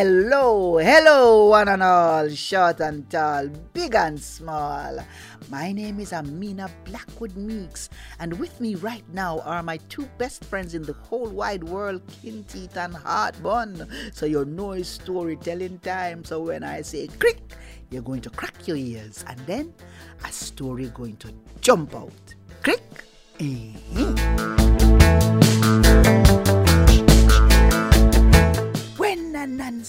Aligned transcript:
Hello, 0.00 0.78
hello, 0.78 1.50
one 1.50 1.68
and 1.68 1.82
all, 1.82 2.26
short 2.30 2.80
and 2.80 3.04
tall, 3.10 3.48
big 3.74 3.94
and 3.94 4.18
small. 4.18 4.98
My 5.50 5.72
name 5.72 6.00
is 6.00 6.14
Amina 6.14 6.70
Blackwood 6.86 7.36
Meeks, 7.36 7.90
and 8.18 8.32
with 8.40 8.58
me 8.62 8.76
right 8.76 9.04
now 9.12 9.40
are 9.40 9.62
my 9.62 9.76
two 9.90 10.08
best 10.16 10.42
friends 10.46 10.72
in 10.74 10.84
the 10.84 10.94
whole 10.94 11.28
wide 11.28 11.62
world, 11.62 12.00
Kinteet 12.06 12.78
and 12.78 12.94
Heartbun. 12.94 13.86
So 14.14 14.24
your 14.24 14.46
noise 14.46 14.88
storytelling 14.88 15.80
time. 15.80 16.24
So 16.24 16.40
when 16.40 16.64
I 16.64 16.80
say 16.80 17.06
crick, 17.18 17.42
you're 17.90 18.00
going 18.00 18.22
to 18.22 18.30
crack 18.30 18.66
your 18.66 18.78
ears, 18.78 19.22
and 19.28 19.38
then 19.40 19.74
a 20.24 20.32
story 20.32 20.86
going 20.94 21.16
to 21.16 21.28
jump 21.60 21.94
out. 21.94 22.34
Crick. 22.62 23.04
When 23.36 23.76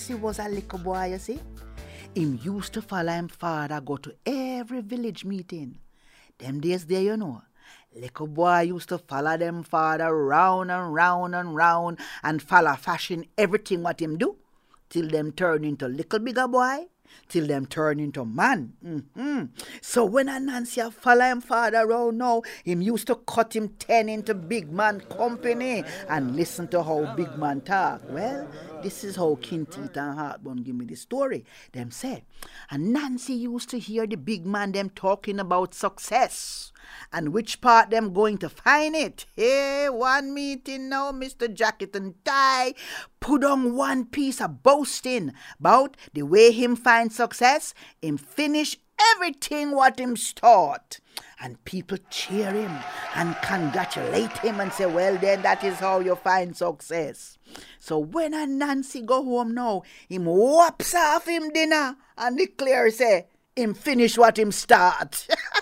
Nancy 0.02 0.16
was 0.16 0.40
a 0.40 0.50
little 0.50 0.80
boy, 0.80 1.12
you 1.12 1.20
see, 1.20 1.40
him 2.16 2.40
used 2.42 2.74
to 2.74 2.82
follow 2.82 3.12
him 3.12 3.28
father 3.28 3.80
go 3.80 3.98
to 3.98 4.12
every 4.26 4.82
village 4.82 5.24
meeting. 5.24 5.78
Them 6.40 6.60
days 6.60 6.88
there, 6.88 7.04
you 7.04 7.16
know, 7.16 7.44
little 7.96 8.26
boy 8.26 8.62
used 8.62 8.90
to 8.90 8.98
follow 8.98 9.38
them 9.38 9.62
father 9.62 10.12
round 10.26 10.72
and 10.72 10.92
round 10.92 11.36
and 11.36 11.56
round 11.56 12.00
and 12.24 12.42
follow 12.42 12.74
fashion 12.74 13.26
everything 13.38 13.84
what 13.84 14.02
him 14.02 14.18
do 14.18 14.38
till 14.90 15.08
them 15.08 15.34
turn 15.34 15.64
into 15.64 15.88
little 15.88 16.18
bigger 16.18 16.48
boy 16.48 16.88
till 17.28 17.48
them 17.48 17.66
turn 17.66 18.00
into 18.00 18.26
man. 18.26 18.74
Mm-hmm. 18.86 19.46
So 19.82 20.06
when 20.06 20.30
a 20.30 20.92
follow 20.92 21.26
him 21.26 21.42
father 21.42 21.80
around 21.80 22.18
now, 22.18 22.42
him 22.64 22.82
used 22.82 23.08
to 23.08 23.16
cut 23.16 23.56
him 23.56 23.70
ten 23.80 24.10
into 24.10 24.34
big 24.34 24.72
man 24.72 25.02
company 25.02 25.84
and 26.10 26.36
listen 26.36 26.68
to 26.70 26.84
how 26.84 27.16
big 27.16 27.38
man 27.38 27.62
talk. 27.62 28.02
Well, 28.10 28.48
this 28.84 29.04
is 29.04 29.16
how 29.16 29.38
Kinteet 29.42 29.96
and 29.96 30.18
Heartbun 30.18 30.64
give 30.64 30.76
me 30.76 30.86
the 30.86 30.96
story. 30.96 31.46
Them 31.72 31.92
say, 31.92 32.26
and 32.70 32.92
Nancy 32.92 33.34
used 33.34 33.70
to 33.70 33.80
hear 33.80 34.06
the 34.06 34.18
big 34.18 34.46
man 34.46 34.72
them 34.72 34.90
talking 34.90 35.40
about 35.40 35.74
success 35.74 36.71
and 37.12 37.34
which 37.34 37.62
part 37.62 37.90
them 37.90 38.14
going 38.14 38.38
to 38.40 38.50
find 38.50 38.96
it. 38.96 39.26
Hey, 39.36 39.88
one 39.90 40.34
meeting 40.34 40.90
now, 40.90 41.12
Mr. 41.12 41.54
Jacket 41.54 41.96
and 41.96 42.16
Tie 42.24 42.74
put 43.20 43.44
on 43.44 43.76
one 43.76 44.06
piece 44.06 44.42
of 44.42 44.64
boasting 44.64 45.34
about 45.60 45.98
the 46.14 46.24
way 46.24 46.52
him 46.52 46.76
find 46.76 47.12
success, 47.12 47.74
him 48.02 48.18
finish 48.18 48.78
everything 49.16 49.72
what 49.72 50.00
him 50.00 50.16
start. 50.16 51.00
And 51.44 51.64
people 51.66 51.98
cheer 52.10 52.52
him 52.52 52.72
and 53.16 53.36
congratulate 53.42 54.38
him 54.38 54.60
and 54.60 54.72
say, 54.72 54.86
well 54.86 55.18
then 55.18 55.42
that 55.42 55.64
is 55.64 55.78
how 55.78 56.00
you 56.00 56.16
find 56.16 56.56
success. 56.56 57.38
So 57.80 57.98
when 57.98 58.34
a 58.34 58.46
Nancy 58.46 59.02
go 59.02 59.24
home 59.24 59.56
now, 59.56 59.82
him 60.08 60.26
whops 60.26 60.94
off 60.94 61.28
him 61.28 61.50
dinner 61.50 61.96
and 62.18 62.38
declare 62.38 62.92
say, 62.92 63.28
him 63.56 63.74
finish 63.74 64.18
what 64.18 64.38
him 64.38 64.52
start. 64.52 65.28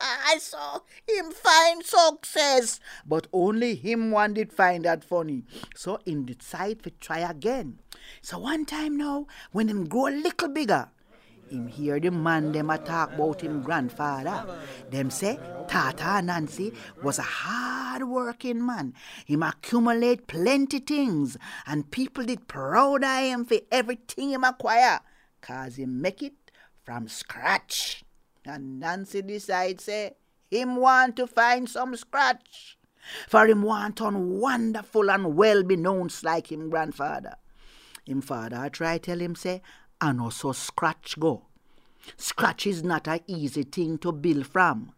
I 0.00 0.38
saw 0.38 0.80
him 1.06 1.30
find 1.30 1.84
success, 1.84 2.80
but 3.06 3.26
only 3.32 3.74
him 3.74 4.10
one 4.10 4.34
did 4.34 4.52
find 4.52 4.84
that 4.84 5.04
funny. 5.04 5.44
So 5.74 5.98
him 6.06 6.24
decide 6.24 6.82
to 6.84 6.90
try 6.90 7.18
again. 7.18 7.78
So 8.22 8.38
one 8.38 8.64
time 8.64 8.96
now, 8.96 9.26
when 9.52 9.68
him 9.68 9.88
grow 9.88 10.08
a 10.08 10.10
little 10.10 10.48
bigger, 10.48 10.88
him 11.50 11.66
hear 11.66 11.98
the 11.98 12.10
man 12.10 12.52
them 12.52 12.68
talk 12.84 13.12
about 13.12 13.40
him 13.40 13.62
grandfather. 13.62 14.46
Them 14.88 15.10
say 15.10 15.38
Tata 15.68 16.22
Nancy 16.22 16.72
was 17.02 17.18
a 17.18 17.22
hard 17.22 18.04
working 18.04 18.64
man. 18.64 18.94
Him 19.26 19.42
accumulate 19.42 20.28
plenty 20.28 20.78
things 20.78 21.36
and 21.66 21.90
people 21.90 22.24
did 22.24 22.46
proud 22.46 23.02
of 23.02 23.18
him 23.20 23.44
for 23.44 23.58
everything 23.72 24.30
him 24.30 24.44
acquire. 24.44 25.00
Cause 25.40 25.76
he 25.76 25.86
make 25.86 26.22
it 26.22 26.52
from 26.84 27.08
scratch. 27.08 28.04
And 28.50 28.80
Nancy 28.80 29.22
decide 29.22 29.80
say 29.80 30.06
eh, 30.06 30.58
him 30.58 30.76
want 30.76 31.16
to 31.16 31.26
find 31.26 31.68
some 31.68 31.94
scratch. 31.94 32.76
For 33.28 33.46
him 33.46 33.62
want 33.62 34.00
on 34.00 34.38
wonderful 34.40 35.10
and 35.10 35.36
well 35.36 35.62
be 35.62 35.76
known 35.76 36.10
like 36.22 36.50
him 36.50 36.68
grandfather. 36.68 37.36
Him 38.04 38.20
father 38.20 38.68
try 38.70 38.98
tell 38.98 39.20
him 39.20 39.34
say, 39.34 39.62
and 40.00 40.20
also 40.20 40.52
scratch 40.52 41.18
go. 41.18 41.46
Scratch 42.16 42.66
is 42.66 42.82
not 42.82 43.06
a 43.06 43.22
easy 43.26 43.62
thing 43.62 43.98
to 43.98 44.12
build 44.12 44.46
from. 44.46 44.92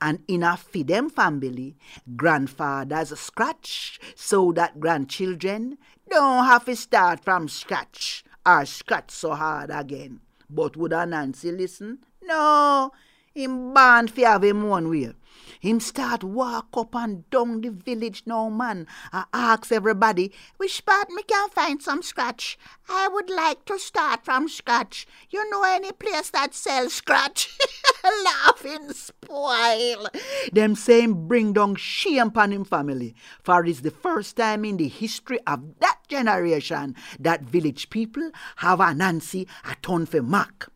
And 0.00 0.24
in 0.26 0.42
a 0.42 0.56
Fidem 0.56 1.10
family, 1.10 1.76
grandfathers 2.16 3.18
scratch 3.18 4.00
so 4.16 4.52
that 4.52 4.80
grandchildren 4.80 5.78
don't 6.10 6.44
have 6.44 6.64
to 6.64 6.74
start 6.76 7.24
from 7.24 7.48
scratch 7.48 8.24
or 8.44 8.66
scratch 8.66 9.12
so 9.12 9.34
hard 9.34 9.70
again. 9.70 10.20
But 10.50 10.76
would 10.76 10.92
a 10.92 11.06
Nancy 11.06 11.52
listen? 11.52 11.98
No, 12.28 12.92
him 13.34 13.72
born 13.72 14.08
fi 14.08 14.22
have 14.22 14.44
him 14.44 14.68
one 14.68 14.90
way. 14.90 15.14
Him 15.60 15.80
start 15.80 16.22
walk 16.22 16.68
up 16.76 16.94
and 16.94 17.28
down 17.30 17.62
the 17.62 17.70
village 17.70 18.24
now, 18.26 18.50
man. 18.50 18.86
I 19.12 19.24
ask 19.32 19.72
everybody, 19.72 20.32
which 20.58 20.84
part 20.84 21.08
me 21.08 21.22
can 21.22 21.48
find 21.48 21.82
some 21.82 22.02
scratch? 22.02 22.58
I 22.86 23.08
would 23.08 23.30
like 23.30 23.64
to 23.64 23.78
start 23.78 24.26
from 24.26 24.48
scratch. 24.48 25.06
You 25.30 25.48
know 25.50 25.62
any 25.64 25.92
place 25.92 26.28
that 26.30 26.54
sells 26.54 26.92
scratch? 26.92 27.58
Laughing 28.24 28.92
spoil. 28.92 30.08
Them 30.52 30.74
same 30.74 31.26
bring 31.26 31.54
down 31.54 31.76
shame 31.76 32.28
upon 32.28 32.52
him 32.52 32.64
family. 32.64 33.14
For 33.42 33.64
it's 33.64 33.80
the 33.80 33.90
first 33.90 34.36
time 34.36 34.66
in 34.66 34.76
the 34.76 34.88
history 34.88 35.40
of 35.46 35.78
that 35.80 36.00
generation 36.08 36.94
that 37.18 37.42
village 37.42 37.88
people 37.88 38.30
have 38.56 38.80
a 38.80 38.94
Nancy 38.94 39.48
a 39.64 39.74
ton 39.80 40.04
for 40.04 40.22
Mac. 40.22 40.66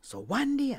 So 0.00 0.18
one 0.18 0.56
day, 0.56 0.78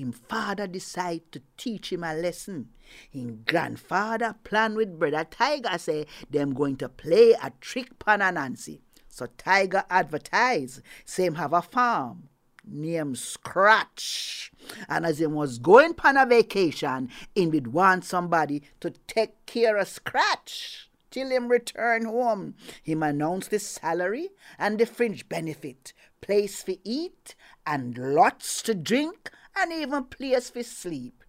him 0.00 0.12
father 0.12 0.66
decide 0.66 1.30
to 1.32 1.42
teach 1.56 1.92
him 1.92 2.02
a 2.04 2.14
lesson. 2.14 2.70
Him 3.10 3.42
grandfather 3.46 4.34
plan 4.44 4.74
with 4.74 4.98
brother 4.98 5.24
Tiger 5.30 5.78
say 5.78 6.06
them 6.28 6.54
going 6.54 6.76
to 6.76 6.88
play 6.88 7.32
a 7.32 7.52
trick 7.60 7.98
pan 7.98 8.20
Nancy. 8.34 8.80
So 9.08 9.26
Tiger 9.36 9.84
advertise, 9.90 10.80
same 11.04 11.34
have 11.34 11.52
a 11.52 11.62
farm 11.62 12.28
named 12.64 13.18
Scratch. 13.18 14.52
And 14.88 15.04
as 15.04 15.20
him 15.20 15.32
was 15.34 15.58
going 15.58 15.94
pan 15.94 16.16
a 16.16 16.26
vacation, 16.26 17.10
him 17.34 17.50
would 17.50 17.72
want 17.72 18.04
somebody 18.04 18.62
to 18.80 18.90
take 19.06 19.44
care 19.46 19.76
of 19.76 19.88
Scratch. 19.88 20.90
Till 21.10 21.28
him 21.28 21.48
return 21.48 22.04
home, 22.04 22.54
him 22.82 23.02
announce 23.02 23.48
the 23.48 23.58
salary 23.58 24.30
and 24.58 24.78
the 24.78 24.86
fringe 24.86 25.28
benefit, 25.28 25.92
place 26.20 26.62
for 26.62 26.74
eat, 26.84 27.34
and 27.66 27.98
lots 27.98 28.62
to 28.62 28.74
drink, 28.74 29.28
and 29.56 29.72
even 29.72 30.04
place 30.04 30.50
for 30.50 30.62
sleep. 30.62 31.24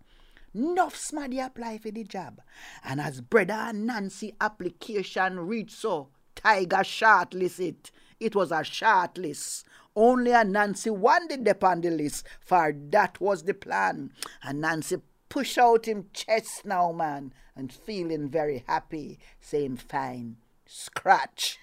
Nuff 0.54 0.96
smaddy 0.96 1.40
apply 1.40 1.78
for 1.78 1.92
the 1.92 2.04
job. 2.04 2.42
And 2.84 3.00
as 3.00 3.22
brother 3.22 3.72
Nancy 3.74 4.36
application 4.42 5.40
reached 5.40 5.78
so, 5.78 6.10
Tiger 6.36 6.78
shortlist 6.78 7.60
it. 7.60 7.92
It 8.20 8.36
was 8.36 8.52
a 8.52 8.56
shortlist. 8.56 9.64
Only 9.96 10.32
a 10.32 10.44
Nancy 10.44 10.90
wanted 10.90 11.48
upon 11.48 11.82
the 11.82 11.90
list, 11.90 12.26
for 12.40 12.74
that 12.90 13.20
was 13.22 13.44
the 13.44 13.54
plan. 13.54 14.12
And 14.44 14.62
Nancy 14.62 14.98
push 15.30 15.58
out 15.58 15.86
him 15.86 16.08
chest 16.14 16.66
now, 16.66 16.92
man, 16.92 17.34
and 17.56 17.72
feeling 17.72 18.30
very 18.30 18.64
happy, 18.68 19.20
saying 19.40 19.78
fine. 19.78 20.38
Scratch. 20.66 21.60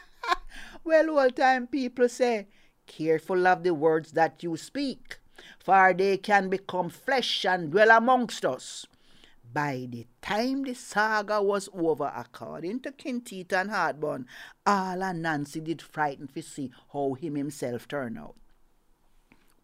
well, 0.84 1.18
all 1.18 1.30
time 1.30 1.66
people 1.66 2.08
say, 2.08 2.48
careful 2.86 3.46
of 3.46 3.62
the 3.62 3.74
words 3.74 4.12
that 4.12 4.42
you 4.42 4.56
speak 4.56 5.18
for 5.66 5.92
they 5.92 6.16
can 6.16 6.48
become 6.48 6.88
flesh 6.88 7.44
and 7.44 7.72
dwell 7.72 7.90
amongst 7.90 8.44
us. 8.44 8.86
By 9.52 9.88
the 9.90 10.06
time 10.22 10.62
the 10.62 10.74
saga 10.74 11.42
was 11.42 11.68
over, 11.74 12.12
according 12.14 12.82
to 12.82 12.92
Kinteet 12.92 13.52
and 13.52 13.70
Heartbun, 13.70 14.26
all 14.64 15.02
and 15.02 15.22
Nancy 15.22 15.60
did 15.60 15.82
frighten 15.82 16.28
to 16.28 16.40
see 16.40 16.70
how 16.92 17.14
him 17.14 17.34
himself 17.34 17.88
turned 17.88 18.16
out. 18.16 18.36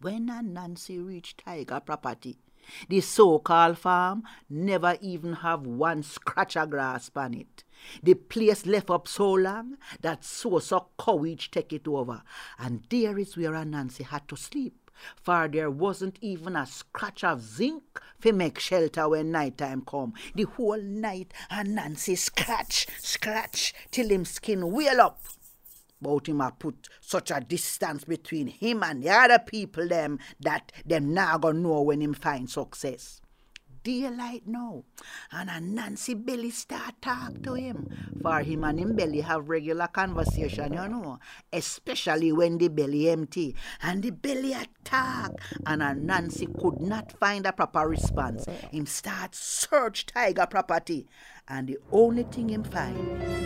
When 0.01 0.29
a 0.29 0.43
Nancy 0.43 0.99
reached 0.99 1.45
Tiger 1.45 1.79
property, 1.79 2.37
the 2.89 3.01
so-called 3.01 3.79
farm 3.79 4.25
never 4.51 4.97
even 5.01 5.35
have 5.35 5.65
one 5.65 6.03
scratch 6.03 6.57
of 6.57 6.71
grass 6.71 7.13
on 7.15 7.35
it. 7.35 7.63
The 8.03 8.15
place 8.15 8.67
left 8.67 8.91
up 8.91 9.07
so 9.07 9.31
long 9.31 9.77
that 10.01 10.25
so 10.25 10.59
so 10.59 10.89
courage 10.99 11.53
take 11.53 11.73
it 11.73 11.87
over, 11.87 12.23
and 12.59 12.83
there 12.91 13.17
is 13.21 13.37
where 13.37 13.65
Nancy 13.65 14.03
had 14.03 14.27
to 14.27 14.37
sleep 14.37 14.82
for 15.23 15.49
there 15.49 15.71
wasn't 15.71 16.19
even 16.21 16.57
a 16.57 16.67
scratch 16.67 17.25
of 17.25 17.41
zinc 17.41 18.01
to 18.21 18.33
make 18.33 18.59
shelter 18.59 19.09
when 19.09 19.31
night 19.33 19.59
time 19.59 19.83
come. 19.87 20.13
The 20.35 20.45
whole 20.45 20.81
night 20.81 21.33
and 21.51 21.75
Nancy 21.75 22.17
scratch, 22.17 22.87
scratch 22.99 23.75
till 23.91 24.09
him 24.11 24.25
skin 24.25 24.71
wheel 24.73 25.01
up. 25.01 25.21
But 26.01 26.29
him 26.29 26.41
a 26.41 26.51
put 26.51 26.89
such 27.01 27.31
a 27.31 27.41
distance 27.41 28.05
between 28.05 28.49
him 28.49 28.83
and 28.83 29.03
the 29.03 29.11
other 29.11 29.39
people 29.39 29.87
them 29.89 30.19
that 30.41 30.73
them 30.85 31.15
now 31.15 31.39
gonna 31.39 31.59
know 31.59 31.83
when 31.83 32.03
him 32.03 32.13
find 32.13 32.51
success. 32.51 33.22
Daylight 33.83 34.43
now. 34.47 34.85
And 35.31 35.51
a 35.51 35.61
Nancy 35.61 36.15
Billy 36.15 36.51
start 36.51 37.01
talk 37.01 37.43
to 37.43 37.55
him. 37.55 37.89
For 38.23 38.41
him 38.41 38.65
and 38.65 38.79
him 38.79 38.97
belly 38.97 39.21
have 39.21 39.49
regular 39.49 39.89
conversation, 39.89 40.73
you 40.73 40.89
know. 40.89 41.19
Especially 41.53 42.33
when 42.33 42.59
the 42.59 42.69
belly 42.69 43.11
empty. 43.11 43.55
And 43.83 44.03
the 44.03 44.11
belly 44.11 44.53
attack. 44.53 45.31
And 45.67 45.83
a 45.83 45.95
Nancy 45.95 46.47
could 46.47 46.81
not 46.81 47.13
find 47.19 47.47
a 47.47 47.53
proper 47.53 47.89
response. 47.89 48.47
Him 48.71 48.87
start 48.87 49.35
search 49.35 50.07
tiger 50.07 50.47
property. 50.47 51.07
And 51.49 51.69
the 51.69 51.79
only 51.91 52.23
thing 52.25 52.51
him 52.51 52.65
find 52.65 53.43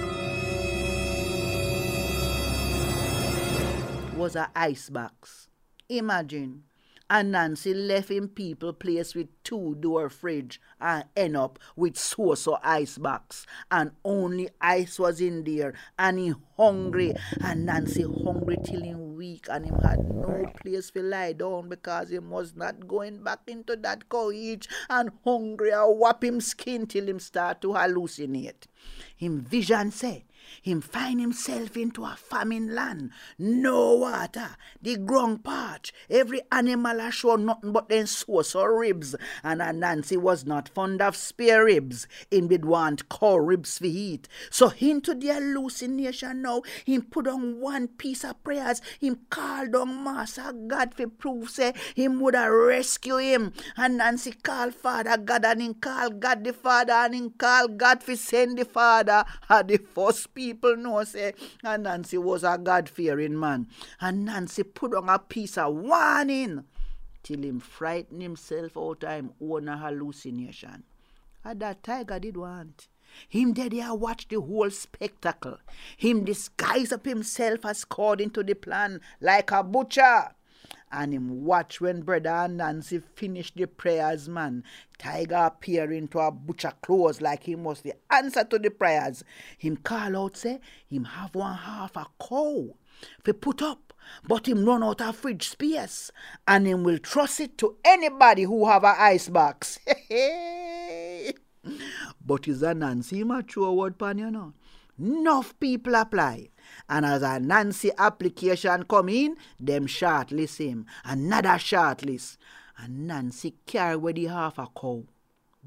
was 4.16 4.34
a 4.34 4.50
ice 4.56 4.88
box. 4.88 5.48
Imagine 5.88 6.65
and 7.08 7.32
Nancy 7.32 7.72
left 7.72 8.10
him 8.10 8.28
people 8.28 8.72
place 8.72 9.14
with 9.14 9.28
two 9.44 9.76
door 9.78 10.08
fridge 10.08 10.60
and 10.80 11.04
end 11.16 11.36
up 11.36 11.58
with 11.76 11.96
so 11.96 12.34
so 12.34 12.58
ice 12.64 12.98
box. 12.98 13.46
And 13.70 13.92
only 14.04 14.50
ice 14.60 14.98
was 14.98 15.20
in 15.20 15.44
there. 15.44 15.74
And 15.98 16.18
he 16.18 16.34
hungry. 16.56 17.14
And 17.40 17.66
Nancy 17.66 18.02
hungry 18.02 18.56
till 18.64 18.82
him 18.82 19.14
weak. 19.14 19.46
And 19.48 19.66
him 19.66 19.78
had 19.80 20.00
no 20.00 20.50
place 20.60 20.90
to 20.90 21.02
lie 21.02 21.32
down 21.32 21.68
because 21.68 22.10
he 22.10 22.18
was 22.18 22.56
not 22.56 22.88
going 22.88 23.22
back 23.22 23.40
into 23.46 23.76
that 23.76 24.08
cage. 24.08 24.68
And 24.90 25.10
hungry. 25.24 25.70
And 25.70 26.00
whap 26.00 26.24
him 26.24 26.40
skin 26.40 26.86
till 26.86 27.08
him 27.08 27.20
start 27.20 27.60
to 27.62 27.68
hallucinate. 27.68 28.66
Him 29.16 29.40
vision 29.40 29.92
say 29.92 30.24
him 30.62 30.80
find 30.80 31.20
himself 31.20 31.76
into 31.76 32.04
a 32.04 32.16
famine 32.16 32.74
land, 32.74 33.10
no 33.38 33.94
water, 33.94 34.56
the 34.82 34.96
ground 34.96 35.44
parch, 35.44 35.92
every 36.10 36.42
animal 36.52 37.00
a 37.00 37.10
show 37.10 37.36
nothing 37.36 37.72
but 37.72 37.88
then 37.88 38.06
sauce 38.06 38.54
or 38.54 38.78
ribs, 38.78 39.14
and 39.42 39.62
a 39.62 39.72
Nancy 39.72 40.16
was 40.16 40.44
not 40.44 40.68
fond 40.68 41.02
of 41.02 41.16
spare 41.16 41.64
ribs, 41.64 42.06
him 42.30 42.48
did 42.48 42.64
want 42.64 43.08
cow 43.08 43.36
ribs 43.36 43.78
for 43.78 43.86
eat. 43.86 44.28
So 44.50 44.72
into 44.78 45.14
the 45.14 45.28
hallucination 45.28 46.42
now, 46.42 46.62
him 46.84 47.02
put 47.02 47.26
on 47.28 47.60
one 47.60 47.88
piece 47.88 48.24
of 48.24 48.42
prayers, 48.42 48.80
him 49.00 49.20
called 49.30 49.74
on 49.74 50.04
Master 50.04 50.52
God 50.52 50.94
for 50.94 51.08
proof 51.08 51.50
say 51.50 51.72
him 51.94 52.20
would 52.20 52.34
have 52.34 52.52
rescue 52.52 53.16
him, 53.16 53.52
and 53.76 53.98
Nancy 53.98 54.32
called 54.32 54.74
Father 54.74 55.16
God 55.16 55.44
and 55.44 55.62
him 55.62 55.74
called 55.74 56.20
God 56.20 56.44
the 56.44 56.52
Father 56.52 56.92
and 56.92 57.14
him 57.14 57.30
called 57.30 57.78
God 57.78 58.02
for 58.02 58.16
send 58.16 58.58
the 58.58 58.64
Father 58.64 59.24
at 59.48 59.68
the 59.68 59.78
first 59.78 60.34
people 60.36 60.76
know 60.76 61.02
say 61.02 61.32
and 61.64 61.82
Nancy 61.82 62.18
was 62.18 62.44
a 62.44 62.58
God 62.62 62.88
fearing 62.88 63.40
man. 63.40 63.66
And 64.00 64.26
Nancy 64.26 64.62
put 64.62 64.94
on 64.94 65.08
a 65.08 65.18
piece 65.18 65.58
of 65.58 65.74
warning 65.74 66.64
till 67.22 67.42
him 67.42 67.58
frighten 67.58 68.20
himself 68.20 68.76
out 68.76 69.02
of 69.02 69.10
him 69.10 69.32
own 69.40 69.66
hallucination. 69.66 70.84
And 71.42 71.60
that 71.60 71.82
tiger 71.82 72.20
did 72.20 72.36
want. 72.36 72.88
Him 73.28 73.54
dead 73.54 73.72
here 73.72 73.94
watch 73.94 74.28
the 74.28 74.40
whole 74.40 74.70
spectacle. 74.70 75.58
Him 75.96 76.24
disguise 76.24 76.92
up 76.92 77.06
himself 77.06 77.64
as 77.64 77.84
according 77.84 78.30
to 78.30 78.42
the 78.42 78.54
plan 78.54 79.00
like 79.20 79.50
a 79.52 79.62
butcher 79.62 80.34
and 80.90 81.12
him 81.12 81.44
watch 81.44 81.80
when 81.80 82.02
brother 82.02 82.30
and 82.30 82.56
Nancy 82.58 82.98
finish 82.98 83.52
the 83.54 83.66
prayers, 83.66 84.28
man. 84.28 84.64
Tiger 84.98 85.34
appear 85.36 85.92
into 85.92 86.18
a 86.18 86.30
butcher 86.30 86.72
clothes 86.82 87.20
like 87.20 87.44
he 87.44 87.54
must 87.54 87.82
the 87.82 87.94
answer 88.10 88.44
to 88.44 88.58
the 88.58 88.70
prayers. 88.70 89.24
Him 89.58 89.76
call 89.76 90.16
out 90.16 90.36
say 90.36 90.60
him 90.86 91.04
have 91.04 91.34
one 91.34 91.56
half 91.56 91.96
a 91.96 92.06
cow 92.20 92.74
for 93.22 93.32
put 93.32 93.62
up, 93.62 93.92
but 94.26 94.48
him 94.48 94.64
run 94.64 94.82
out 94.82 95.00
of 95.00 95.16
fridge 95.16 95.48
space, 95.48 96.10
and 96.46 96.66
him 96.66 96.82
will 96.82 96.98
trust 96.98 97.40
it 97.40 97.58
to 97.58 97.76
anybody 97.84 98.42
who 98.44 98.66
have 98.66 98.84
a 98.84 99.00
ice 99.00 99.28
box. 99.28 99.78
but 102.24 102.48
is 102.48 102.62
a 102.62 102.74
Nancy 102.74 103.24
mature 103.24 103.72
word 103.72 103.98
pan 103.98 104.18
you 104.18 104.30
know. 104.30 104.52
Enough 104.98 105.58
people 105.60 105.94
apply. 105.94 106.48
And 106.88 107.04
as 107.04 107.22
a 107.22 107.40
Nancy 107.40 107.90
application 107.96 108.84
come 108.84 109.08
in, 109.08 109.36
them 109.58 109.86
shortlist 109.86 110.58
him. 110.58 110.86
Another 111.04 111.58
shortlist. 111.58 112.36
And 112.78 113.06
Nancy 113.06 113.54
carry 113.66 113.96
with 113.96 114.16
the 114.16 114.26
half 114.26 114.58
a 114.58 114.66
cow. 114.66 115.04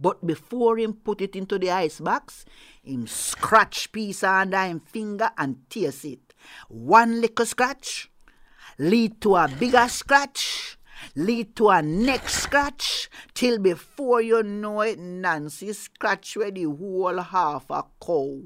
But 0.02 0.26
before 0.26 0.78
him 0.78 0.94
put 0.94 1.22
it 1.22 1.36
into 1.36 1.60
the 1.60 1.72
ice 1.72 2.00
box, 2.00 2.46
him 2.82 3.06
scratch 3.08 3.92
piece 3.92 4.24
under 4.24 4.64
him 4.64 4.80
finger 4.80 5.30
and 5.38 5.58
tears 5.70 6.06
it. 6.06 6.34
One 6.70 7.20
little 7.20 7.46
scratch 7.46 8.10
lead 8.78 9.20
to 9.22 9.36
a 9.36 9.48
bigger 9.48 9.88
scratch 9.90 10.79
lead 11.16 11.56
to 11.56 11.70
a 11.70 11.82
neck 11.82 12.28
scratch 12.30 13.10
till 13.34 13.60
before 13.60 14.22
you 14.22 14.44
know 14.44 14.82
it, 14.82 15.00
Nancy 15.00 15.74
scratch 15.74 16.38
where 16.38 16.52
the 16.52 16.64
whole 16.64 17.20
half 17.20 17.70
a 17.70 17.84
cow. 18.04 18.42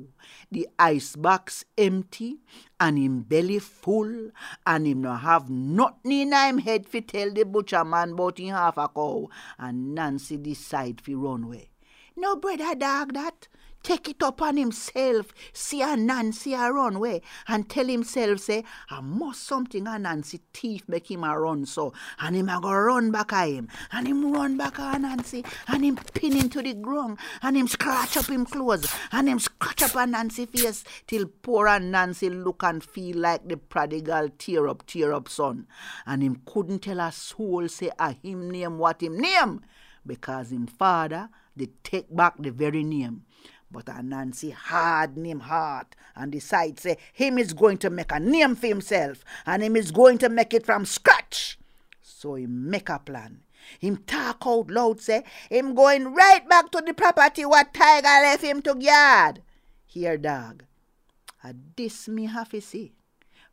The 0.51 0.67
ice 0.77 1.15
box 1.15 1.65
empty 1.77 2.37
and 2.79 2.97
him 2.97 3.21
belly 3.21 3.59
full 3.59 4.31
and 4.65 4.87
him 4.87 5.01
no 5.01 5.13
have 5.13 5.49
nothing 5.49 6.11
in 6.11 6.33
him 6.33 6.57
head 6.59 6.87
fi 6.87 7.01
tell 7.01 7.31
the 7.31 7.43
butcher 7.43 7.83
man 7.83 8.13
about 8.13 8.39
him 8.39 8.49
half 8.49 8.77
a 8.77 8.87
cow 8.87 9.29
and 9.57 9.95
Nancy 9.95 10.37
decide 10.37 11.01
fi 11.01 11.13
run 11.13 11.43
away. 11.43 11.69
No 12.15 12.35
brother 12.35 12.75
dog 12.75 13.13
that 13.13 13.47
take 13.83 14.09
it 14.09 14.23
up 14.23 14.41
on 14.41 14.57
himself, 14.57 15.33
see 15.51 15.81
a 15.81 15.95
Nancy 15.95 16.53
a 16.53 16.71
run 16.71 16.99
way, 16.99 17.21
and 17.47 17.69
tell 17.69 17.85
himself, 17.85 18.39
say, 18.39 18.63
I 18.89 19.01
must 19.01 19.43
something 19.43 19.85
a 19.87 19.99
Nancy 19.99 20.39
thief 20.53 20.87
make 20.87 21.11
him 21.11 21.23
a 21.23 21.37
run 21.37 21.65
so, 21.65 21.93
and 22.19 22.35
him 22.35 22.49
a 22.49 22.59
go 22.61 22.71
run 22.71 23.11
back 23.11 23.33
at 23.33 23.49
him, 23.49 23.67
and 23.91 24.07
him 24.07 24.31
run 24.31 24.57
back 24.57 24.79
at 24.79 25.01
Nancy, 25.01 25.43
and 25.67 25.83
him 25.83 25.97
pin 26.13 26.33
him 26.33 26.49
to 26.49 26.61
the 26.61 26.73
ground, 26.73 27.17
and 27.41 27.57
him 27.57 27.67
scratch 27.67 28.17
up 28.17 28.27
him 28.27 28.45
clothes, 28.45 28.91
and 29.11 29.27
him 29.27 29.39
scratch 29.39 29.83
up 29.83 29.95
a 29.95 30.07
Nancy 30.07 30.45
face, 30.45 30.83
till 31.05 31.27
poor 31.41 31.67
and 31.67 31.91
Nancy 31.91 32.29
look 32.29 32.63
and 32.63 32.83
feel 32.83 33.17
like 33.17 33.47
the 33.47 33.57
prodigal 33.57 34.29
tear 34.37 34.67
up, 34.67 34.85
tear 34.87 35.13
up 35.13 35.27
son, 35.27 35.67
and 36.05 36.23
him 36.23 36.41
couldn't 36.45 36.79
tell 36.79 36.99
a 36.99 37.11
soul 37.11 37.67
say 37.67 37.91
a 37.99 38.13
him 38.13 38.49
name 38.49 38.77
what 38.77 39.03
him 39.03 39.19
name, 39.19 39.61
because 40.05 40.51
him 40.51 40.67
father, 40.67 41.29
they 41.55 41.69
take 41.83 42.13
back 42.15 42.35
the 42.39 42.51
very 42.51 42.83
name. 42.83 43.25
But 43.73 43.89
a 43.89 44.03
Nancy 44.03 44.51
harden 44.51 45.25
him 45.25 45.39
heart 45.39 45.95
and 46.15 46.31
decide 46.31 46.79
say 46.79 46.97
him 47.11 47.39
is 47.39 47.53
going 47.53 47.79
to 47.79 47.89
make 47.89 48.11
a 48.11 48.19
name 48.19 48.55
for 48.55 48.67
himself 48.67 49.25
and 49.47 49.63
him 49.63 49.75
is 49.75 49.89
going 49.89 50.19
to 50.19 50.29
make 50.29 50.53
it 50.53 50.63
from 50.63 50.85
scratch. 50.85 51.57
So 52.03 52.35
he 52.35 52.45
make 52.45 52.89
a 52.89 52.99
plan. 52.99 53.41
Him 53.79 53.97
talk 54.05 54.43
out 54.45 54.69
loud 54.69 55.01
say 55.01 55.23
him 55.49 55.73
going 55.73 56.13
right 56.13 56.47
back 56.47 56.69
to 56.71 56.83
the 56.85 56.93
property 56.93 57.45
what 57.45 57.73
Tiger 57.73 58.07
left 58.07 58.43
him 58.43 58.61
to 58.61 58.75
guard. 58.75 59.41
Here 59.87 60.17
dog. 60.17 60.65
A 61.43 61.55
this 61.75 62.07
me 62.07 62.25
have 62.25 62.49
to 62.49 62.61
see. 62.61 62.93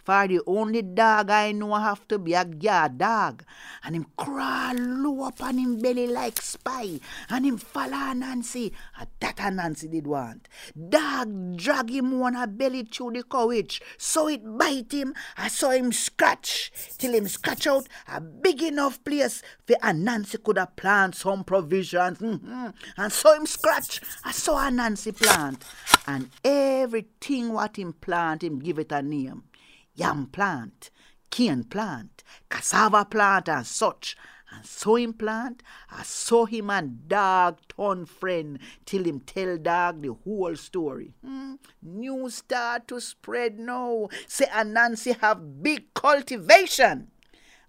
For 0.04 0.26
the 0.26 0.40
only 0.47 0.83
dog 0.83 1.30
I 1.30 1.52
know 1.52 1.75
have 1.75 2.07
to 2.09 2.19
be 2.19 2.35
a 2.35 2.45
guard 2.45 2.99
dog. 2.99 3.45
And 3.85 3.97
him 3.97 4.07
crawl 4.16 4.75
low 4.75 5.25
up 5.25 5.42
on 5.42 5.59
him 5.59 5.80
belly 5.80 6.07
like 6.07 6.40
spy. 6.40 7.00
And 7.28 7.45
him 7.45 7.59
follow 7.59 8.12
Nancy. 8.12 8.73
And 8.99 9.09
that 9.21 9.40
a 9.40 9.50
Nancy 9.50 9.88
did 9.88 10.07
want. 10.07 10.49
Dog 10.88 11.57
drag 11.57 11.90
him 11.90 12.23
on 12.23 12.37
a 12.37 12.47
belly 12.47 12.85
through 12.85 13.12
the 13.12 13.23
couch. 13.23 13.80
So 13.99 14.28
it 14.28 14.42
bite 14.59 14.92
him. 14.92 15.14
I 15.37 15.49
saw 15.49 15.71
him 15.71 15.92
scratch. 15.92 16.73
Till 16.99 17.14
him 17.14 17.28
scratch 17.28 17.66
out 17.66 17.87
a 18.09 18.21
big 18.21 18.62
enough 18.62 19.02
place 19.04 19.42
for 19.66 19.76
a 19.83 19.92
Nancy 19.92 20.38
could 20.38 20.59
have 20.59 20.76
plant 20.76 21.14
some 21.14 21.45
provisions. 21.45 22.19
Mm-hmm. 22.19 22.69
And 22.97 23.12
saw 23.12 23.35
him 23.35 23.47
scratch. 23.47 24.00
I 24.25 24.33
saw 24.33 24.66
a 24.66 24.71
Nancy 24.71 25.12
plant. 25.12 25.64
And 26.07 26.30
everything 26.45 27.52
what 27.52 27.78
him 27.78 27.92
plant, 27.92 28.42
him 28.42 28.59
give 28.59 28.78
it 28.78 28.92
a 28.92 29.02
name 29.02 29.45
yam 29.94 30.26
plant, 30.26 30.90
cane 31.30 31.64
plant, 31.64 32.23
cassava 32.49 33.04
plant, 33.04 33.49
and 33.49 33.66
such. 33.66 34.16
And 34.52 34.66
so 34.66 34.97
him 34.97 35.12
plant, 35.12 35.62
I 35.90 36.02
saw 36.02 36.44
him 36.44 36.70
and 36.70 37.06
dog 37.06 37.59
turn 37.68 38.04
friend 38.06 38.59
till 38.85 39.04
him 39.04 39.20
tell 39.20 39.56
dog 39.56 40.02
the 40.02 40.12
whole 40.12 40.56
story. 40.56 41.14
Hmm? 41.25 41.54
News 41.82 42.37
start 42.37 42.88
to 42.88 43.00
spread 43.00 43.61
now. 43.61 44.09
Say 44.26 44.47
and 44.52 44.75
Nancy 44.75 45.12
have 45.12 45.62
big 45.62 45.94
cultivation. 45.94 47.12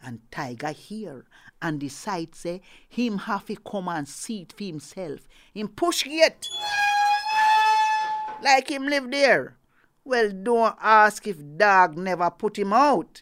And 0.03 0.19
Tiger 0.31 0.71
here 0.71 1.25
and 1.61 1.79
decide 1.79 2.33
say 2.33 2.61
him 2.89 3.19
have 3.19 3.45
to 3.45 3.55
come 3.57 3.87
and 3.87 4.07
see 4.07 4.41
it 4.41 4.53
for 4.53 4.63
himself. 4.63 5.27
Him 5.53 5.67
push 5.67 6.03
gate. 6.03 6.49
like 8.43 8.69
him 8.69 8.87
live 8.87 9.11
there. 9.11 9.57
Well, 10.03 10.31
don't 10.31 10.75
ask 10.81 11.27
if 11.27 11.37
dog 11.57 11.97
never 11.97 12.29
put 12.31 12.57
him 12.57 12.73
out. 12.73 13.21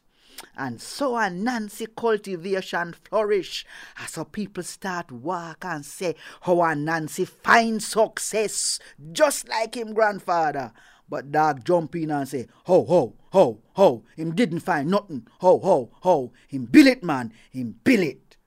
And 0.55 0.81
so 0.81 1.17
a 1.17 1.29
Nancy 1.29 1.87
cultivation 1.87 2.93
flourish 2.93 3.65
as 4.01 4.11
so 4.11 4.23
people 4.23 4.63
start 4.63 5.11
work 5.11 5.65
and 5.65 5.85
say 5.85 6.15
how 6.41 6.61
a 6.61 6.75
Nancy 6.75 7.25
find 7.25 7.83
success 7.83 8.79
just 9.11 9.49
like 9.49 9.75
him 9.75 9.93
grandfather. 9.93 10.71
But 11.09 11.31
dog 11.31 11.65
jump 11.65 11.95
in 11.95 12.11
and 12.11 12.27
say, 12.27 12.47
ho, 12.65 12.85
ho, 12.85 13.15
ho, 13.31 13.59
ho, 13.73 14.03
him 14.15 14.35
didn't 14.35 14.59
find 14.59 14.89
nothing, 14.89 15.27
ho, 15.39 15.57
ho, 15.59 15.89
ho, 16.01 16.31
him 16.47 16.65
build 16.65 16.87
it, 16.87 17.03
man, 17.03 17.33
him 17.49 17.79
build 17.83 18.01
it 18.01 18.37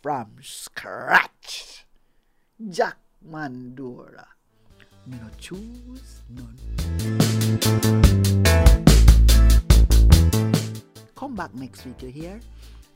from 0.00 0.36
scratch. 0.40 1.84
Jack 2.70 2.96
Mandora. 3.28 4.28
Me 5.06 5.18
no 5.20 5.28
choose 5.38 6.22
none. 6.30 7.21
Come 7.62 8.02
back 11.36 11.54
next 11.54 11.86
week, 11.86 12.02
you 12.02 12.08
hear? 12.08 12.40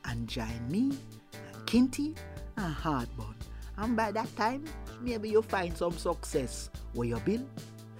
And 0.05 0.27
join 0.27 0.69
me, 0.69 0.99
and 1.33 1.67
Kinteet, 1.67 2.17
and 2.57 2.75
Heartbun. 2.75 3.37
And 3.77 3.97
by 3.97 4.11
that 4.11 4.37
time, 4.37 4.65
maybe 5.01 5.29
you'll 5.29 5.43
find 5.43 5.77
some 5.77 5.97
success 5.97 6.69
where 6.95 7.07
you 7.07 7.21
build 7.21 7.49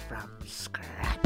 from 0.09 0.29
scratch. 0.45 1.21